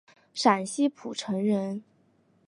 [0.33, 1.83] 陕西蒲城人。